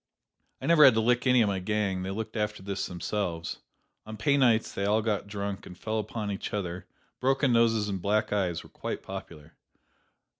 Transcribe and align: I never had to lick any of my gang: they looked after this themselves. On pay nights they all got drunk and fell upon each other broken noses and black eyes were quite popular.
I 0.59 0.65
never 0.65 0.83
had 0.83 0.95
to 0.95 0.99
lick 0.99 1.27
any 1.27 1.43
of 1.43 1.47
my 1.47 1.59
gang: 1.59 2.01
they 2.01 2.09
looked 2.09 2.35
after 2.35 2.63
this 2.63 2.87
themselves. 2.87 3.59
On 4.07 4.17
pay 4.17 4.35
nights 4.35 4.73
they 4.73 4.83
all 4.83 5.03
got 5.03 5.27
drunk 5.27 5.67
and 5.67 5.77
fell 5.77 5.99
upon 5.99 6.31
each 6.31 6.55
other 6.55 6.87
broken 7.19 7.53
noses 7.53 7.87
and 7.87 8.01
black 8.01 8.33
eyes 8.33 8.63
were 8.63 8.69
quite 8.69 9.03
popular. 9.03 9.53